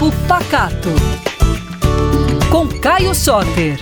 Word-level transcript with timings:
Papo 0.00 0.12
Pacato. 0.26 0.88
Com 2.50 2.66
Caio 2.80 3.14
Soter. 3.14 3.78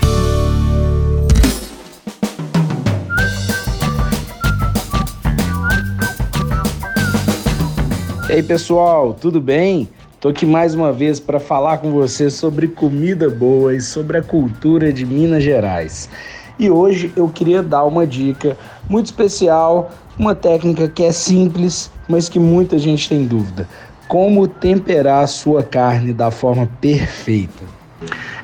E 8.29 8.33
aí 8.33 8.43
pessoal, 8.43 9.15
tudo 9.15 9.41
bem? 9.41 9.89
Tô 10.19 10.31
aqui 10.31 10.45
mais 10.45 10.75
uma 10.75 10.93
vez 10.93 11.21
para 11.21 11.39
falar 11.39 11.79
com 11.79 11.93
você 11.93 12.29
sobre 12.31 12.67
comida 12.67 13.31
boa 13.31 13.77
e 13.77 13.81
sobre 13.81 14.19
a 14.19 14.23
cultura 14.23 14.93
de 14.93 15.07
Minas 15.07 15.45
Gerais. 15.45 16.11
E 16.59 16.69
hoje 16.69 17.13
eu 17.15 17.29
queria 17.29 17.63
dar 17.63 17.85
uma 17.85 18.05
dica 18.05 18.59
muito 18.89 19.07
especial, 19.07 19.93
uma 20.19 20.35
técnica 20.35 20.89
que 20.89 21.05
é 21.05 21.13
simples, 21.13 21.93
mas 22.09 22.29
que 22.29 22.41
muita 22.41 22.77
gente 22.77 23.09
tem 23.09 23.25
dúvida. 23.25 23.69
Como 24.09 24.49
temperar 24.49 25.23
a 25.23 25.27
sua 25.27 25.63
carne 25.63 26.13
da 26.13 26.31
forma 26.31 26.69
perfeita. 26.81 27.79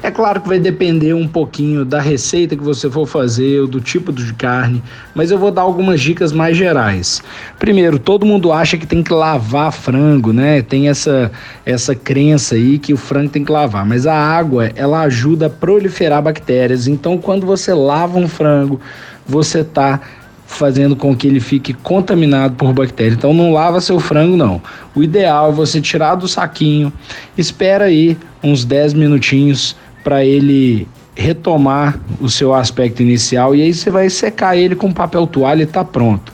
É 0.03 0.11
claro 0.11 0.43
que 0.43 0.49
vai 0.49 0.59
depender 0.59 1.15
um 1.15 1.27
pouquinho 1.27 1.85
da 1.85 2.01
receita 2.01 2.55
que 2.55 2.63
você 2.63 2.91
for 2.91 3.07
fazer, 3.07 3.61
ou 3.61 3.67
do 3.67 3.81
tipo 3.81 4.13
de 4.13 4.35
carne, 4.35 4.83
mas 5.15 5.31
eu 5.31 5.39
vou 5.39 5.51
dar 5.51 5.63
algumas 5.63 6.01
dicas 6.01 6.33
mais 6.33 6.57
gerais. 6.57 7.23
Primeiro, 7.59 7.99
todo 7.99 8.27
mundo 8.27 8.53
acha 8.53 8.77
que 8.77 8.87
tem 8.87 9.03
que 9.03 9.13
lavar 9.13 9.73
frango, 9.73 10.33
né? 10.33 10.61
Tem 10.61 10.89
essa 10.89 11.33
essa 11.65 11.95
crença 11.95 12.55
aí 12.57 12.79
que 12.79 12.93
o 12.93 12.99
frango 12.99 13.31
tem 13.31 13.45
que 13.45 13.53
lavar, 13.53 13.87
mas 13.87 14.07
a 14.07 14.15
água, 14.15 14.71
ela 14.75 15.01
ajuda 15.03 15.47
a 15.47 15.51
proliferar 15.51 16.21
bactérias. 16.21 16.87
Então, 16.87 17.17
quando 17.17 17.47
você 17.47 17.73
lava 17.73 18.19
um 18.19 18.29
frango, 18.29 18.79
você 19.27 19.65
tá 19.65 20.01
fazendo 20.47 20.95
com 20.95 21.17
que 21.17 21.27
ele 21.27 21.41
fique 21.41 21.73
contaminado 21.73 22.55
por 22.55 22.73
bactérias. 22.73 23.17
Então 23.17 23.35
não 23.35 23.53
lava 23.53 23.81
seu 23.81 23.99
frango 23.99 24.37
não. 24.37 24.61
O 24.95 25.03
ideal 25.03 25.51
é 25.51 25.53
você 25.53 25.81
tirar 25.81 26.15
do 26.15 26.29
saquinho, 26.29 26.93
espera 27.37 27.87
aí 27.87 28.17
uns 28.43 28.65
10 28.65 28.95
minutinhos 28.95 29.77
para 30.03 30.25
ele 30.25 30.87
retomar 31.17 31.99
o 32.21 32.29
seu 32.29 32.53
aspecto 32.53 33.03
inicial 33.03 33.55
e 33.55 33.63
aí 33.63 33.73
você 33.73 33.91
vai 33.91 34.11
secar 34.11 34.57
ele 34.57 34.75
com 34.75 34.93
papel 34.93 35.27
toalha 35.27 35.63
e 35.63 35.67
tá 35.67 35.85
pronto. 35.85 36.33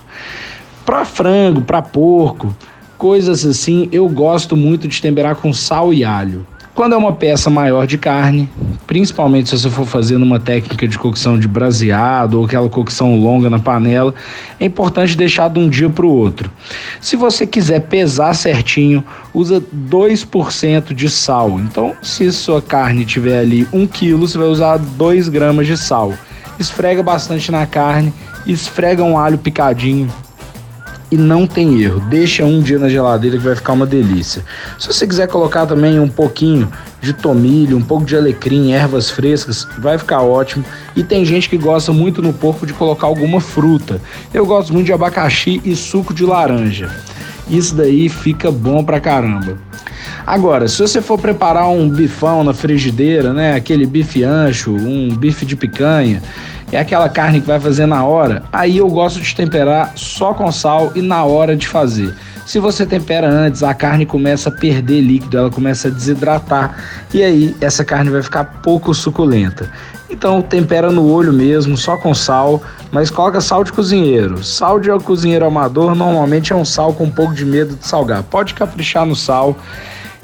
Para 0.84 1.04
frango, 1.04 1.60
para 1.60 1.82
porco, 1.82 2.54
coisas 2.98 3.44
assim, 3.44 3.88
eu 3.92 4.08
gosto 4.08 4.56
muito 4.56 4.88
de 4.88 5.00
temperar 5.00 5.36
com 5.36 5.52
sal 5.52 5.92
e 5.94 6.04
alho. 6.04 6.46
Quando 6.74 6.94
é 6.94 6.96
uma 6.96 7.12
peça 7.12 7.50
maior 7.50 7.86
de 7.86 7.98
carne, 7.98 8.48
principalmente 8.90 9.48
se 9.48 9.56
você 9.56 9.70
for 9.70 9.86
fazer 9.86 10.18
numa 10.18 10.40
técnica 10.40 10.88
de 10.88 10.98
cocção 10.98 11.38
de 11.38 11.46
braseado 11.46 12.40
ou 12.40 12.44
aquela 12.44 12.68
cocção 12.68 13.20
longa 13.20 13.48
na 13.48 13.60
panela, 13.60 14.12
é 14.58 14.64
importante 14.64 15.16
deixar 15.16 15.48
de 15.48 15.60
um 15.60 15.68
dia 15.68 15.88
para 15.88 16.04
o 16.04 16.10
outro. 16.10 16.50
Se 17.00 17.14
você 17.14 17.46
quiser 17.46 17.82
pesar 17.82 18.34
certinho, 18.34 19.04
usa 19.32 19.62
2% 19.88 20.92
de 20.92 21.08
sal. 21.08 21.60
Então, 21.60 21.94
se 22.02 22.32
sua 22.32 22.60
carne 22.60 23.04
tiver 23.04 23.38
ali 23.38 23.64
1 23.72 23.86
kg, 23.86 24.14
você 24.14 24.36
vai 24.36 24.48
usar 24.48 24.76
2 24.76 25.28
gramas 25.28 25.68
de 25.68 25.76
sal. 25.76 26.12
Esfrega 26.58 27.00
bastante 27.00 27.52
na 27.52 27.66
carne, 27.66 28.12
esfrega 28.44 29.04
um 29.04 29.16
alho 29.16 29.38
picadinho 29.38 30.12
e 31.12 31.16
não 31.16 31.46
tem 31.46 31.80
erro. 31.80 32.00
Deixa 32.10 32.44
um 32.44 32.60
dia 32.60 32.80
na 32.80 32.88
geladeira 32.88 33.38
que 33.38 33.44
vai 33.44 33.54
ficar 33.54 33.72
uma 33.72 33.86
delícia. 33.86 34.44
Se 34.80 34.88
você 34.88 35.06
quiser 35.06 35.28
colocar 35.28 35.64
também 35.64 36.00
um 36.00 36.08
pouquinho 36.08 36.68
de 37.00 37.12
tomilho, 37.12 37.76
um 37.76 37.82
pouco 37.82 38.04
de 38.04 38.16
alecrim, 38.16 38.72
ervas 38.72 39.10
frescas, 39.10 39.66
vai 39.78 39.96
ficar 39.98 40.22
ótimo. 40.22 40.64
E 40.94 41.02
tem 41.02 41.24
gente 41.24 41.48
que 41.48 41.56
gosta 41.56 41.92
muito 41.92 42.20
no 42.20 42.32
porco 42.32 42.66
de 42.66 42.72
colocar 42.72 43.06
alguma 43.06 43.40
fruta. 43.40 44.00
Eu 44.32 44.44
gosto 44.44 44.72
muito 44.72 44.86
de 44.86 44.92
abacaxi 44.92 45.60
e 45.64 45.74
suco 45.74 46.12
de 46.12 46.24
laranja. 46.24 46.90
Isso 47.48 47.74
daí 47.74 48.08
fica 48.08 48.50
bom 48.50 48.84
pra 48.84 49.00
caramba. 49.00 49.58
Agora, 50.26 50.68
se 50.68 50.78
você 50.78 51.00
for 51.00 51.18
preparar 51.18 51.68
um 51.68 51.88
bifão 51.88 52.44
na 52.44 52.52
frigideira, 52.52 53.32
né, 53.32 53.54
aquele 53.54 53.86
bife 53.86 54.22
ancho, 54.22 54.70
um 54.72 55.14
bife 55.14 55.44
de 55.44 55.56
picanha, 55.56 56.22
é 56.70 56.78
aquela 56.78 57.08
carne 57.08 57.40
que 57.40 57.46
vai 57.46 57.58
fazer 57.58 57.86
na 57.86 58.04
hora, 58.04 58.44
aí 58.52 58.76
eu 58.76 58.88
gosto 58.88 59.20
de 59.20 59.34
temperar 59.34 59.92
só 59.96 60.32
com 60.32 60.50
sal 60.52 60.92
e 60.94 61.02
na 61.02 61.24
hora 61.24 61.56
de 61.56 61.66
fazer. 61.66 62.14
Se 62.46 62.58
você 62.58 62.84
tempera 62.84 63.28
antes, 63.28 63.62
a 63.62 63.72
carne 63.72 64.04
começa 64.04 64.48
a 64.48 64.52
perder 64.52 65.00
líquido, 65.00 65.38
ela 65.38 65.50
começa 65.50 65.88
a 65.88 65.90
desidratar 65.90 66.76
e 67.14 67.22
aí 67.22 67.56
essa 67.60 67.84
carne 67.84 68.10
vai 68.10 68.22
ficar 68.22 68.44
pouco 68.62 68.92
suculenta. 68.92 69.70
Então 70.10 70.42
tempera 70.42 70.90
no 70.90 71.08
olho 71.08 71.32
mesmo, 71.32 71.76
só 71.76 71.96
com 71.96 72.12
sal, 72.12 72.60
mas 72.90 73.10
coloca 73.10 73.40
sal 73.40 73.62
de 73.62 73.72
cozinheiro. 73.72 74.42
Sal 74.42 74.80
de 74.80 74.90
cozinheiro 75.04 75.46
amador 75.46 75.94
normalmente 75.94 76.52
é 76.52 76.56
um 76.56 76.64
sal 76.64 76.92
com 76.92 77.04
um 77.04 77.10
pouco 77.10 77.32
de 77.34 77.44
medo 77.44 77.76
de 77.76 77.86
salgar. 77.86 78.22
Pode 78.24 78.54
caprichar 78.54 79.06
no 79.06 79.14
sal. 79.14 79.56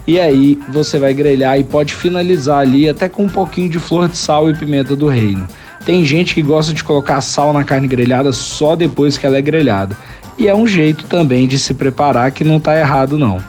E 0.06 0.20
aí 0.20 0.58
você 0.68 0.98
vai 0.98 1.12
grelhar 1.12 1.58
e 1.58 1.64
pode 1.64 1.92
finalizar 1.92 2.60
ali 2.60 2.88
até 2.88 3.08
com 3.08 3.24
um 3.24 3.28
pouquinho 3.28 3.68
de 3.68 3.78
flor 3.78 4.08
de 4.08 4.16
sal 4.16 4.48
e 4.48 4.54
pimenta 4.54 4.94
do 4.94 5.08
reino. 5.08 5.46
Tem 5.84 6.04
gente 6.04 6.34
que 6.34 6.42
gosta 6.42 6.72
de 6.72 6.82
colocar 6.82 7.20
sal 7.20 7.52
na 7.52 7.62
carne 7.62 7.86
grelhada 7.86 8.32
só 8.32 8.74
depois 8.74 9.16
que 9.16 9.24
ela 9.24 9.36
é 9.36 9.42
grelhada. 9.42 9.96
E 10.38 10.48
é 10.48 10.54
um 10.54 10.66
jeito 10.66 11.06
também 11.06 11.46
de 11.46 11.58
se 11.58 11.72
preparar 11.72 12.30
que 12.30 12.44
não 12.44 12.58
está 12.58 12.78
errado 12.78 13.18
não. 13.18 13.42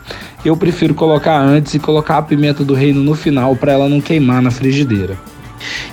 Eu 0.46 0.56
prefiro 0.56 0.94
colocar 0.94 1.38
antes 1.38 1.74
e 1.74 1.80
colocar 1.80 2.18
a 2.18 2.22
pimenta 2.22 2.64
do 2.64 2.74
reino 2.74 3.04
no 3.04 3.14
final 3.14 3.56
para 3.56 3.74
ela 3.74 3.90
não 3.90 4.00
queimar 4.00 4.42
na 4.42 4.52
frigideira. 4.52 5.18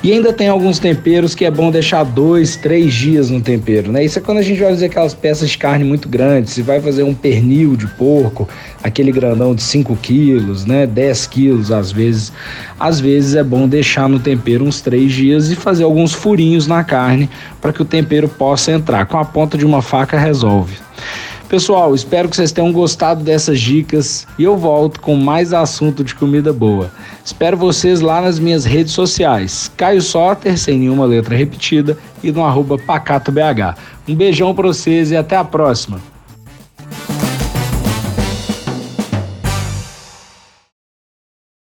E 0.03 0.13
ainda 0.13 0.33
tem 0.33 0.49
alguns 0.49 0.79
temperos 0.79 1.35
que 1.35 1.45
é 1.45 1.51
bom 1.51 1.71
deixar 1.71 2.05
dois, 2.05 2.57
três 2.57 2.93
dias 2.93 3.31
no 3.31 3.41
tempero, 3.41 3.91
né? 3.91 4.05
Isso 4.05 4.19
é 4.19 4.23
quando 4.23 4.39
a 4.39 4.43
gente 4.43 4.61
vai 4.61 4.71
fazer 4.71 4.87
aquelas 4.87 5.15
peças 5.15 5.51
de 5.51 5.59
carne 5.59 5.85
muito 5.85 6.09
grandes, 6.09 6.53
se 6.53 6.63
vai 6.63 6.81
fazer 6.81 7.03
um 7.03 7.15
pernil 7.15 7.77
de 7.77 7.87
porco, 7.87 8.49
aquele 8.83 9.11
grandão 9.11 9.55
de 9.55 9.63
5 9.63 9.97
quilos, 9.97 10.67
né? 10.67 10.87
10 10.87 11.27
quilos 11.27 11.73
às 11.73 11.91
vezes. 11.91 12.33
Às 12.79 13.01
vezes 13.01 13.35
é 13.35 13.43
bom 13.43 13.67
deixar 13.67 14.09
no 14.09 14.19
tempero 14.19 14.65
uns 14.65 14.81
três 14.81 15.13
dias 15.13 15.51
e 15.51 15.57
fazer 15.57 15.85
alguns 15.85 16.13
furinhos 16.13 16.67
na 16.67 16.85
carne 16.85 17.31
para 17.61 17.73
que 17.73 17.81
o 17.81 17.85
tempero 17.85 18.29
possa 18.29 18.73
entrar. 18.73 19.07
Com 19.07 19.19
a 19.19 19.25
ponta 19.25 19.57
de 19.57 19.65
uma 19.65 19.81
faca 19.81 20.19
resolve. 20.19 20.77
Pessoal, 21.55 21.95
espero 21.95 22.29
que 22.29 22.35
vocês 22.35 22.51
tenham 22.51 22.73
gostado 22.73 23.23
dessas 23.23 23.61
dicas 23.61 24.27
e 24.37 24.43
eu 24.43 24.57
volto 24.57 24.99
com 24.99 25.15
mais 25.15 25.53
assunto 25.53 26.03
de 26.03 26.13
comida 26.13 26.53
boa. 26.53 26.91
Espero 27.25 27.57
vocês 27.57 28.01
lá 28.01 28.21
nas 28.21 28.41
minhas 28.41 28.65
redes 28.65 28.93
sociais, 28.93 29.71
Caio 29.77 30.03
Soter, 30.03 30.59
sem 30.59 30.81
nenhuma 30.81 31.07
letra 31.07 31.37
repetida, 31.37 31.97
e 32.25 32.33
no 32.33 32.43
arroba 32.43 32.77
PacatoBH. 32.77 33.77
Um 34.09 34.17
beijão 34.17 34.53
para 34.53 34.67
vocês 34.67 35.13
e 35.13 35.17
até 35.17 35.37
a 35.37 35.45
próxima. 35.45 36.01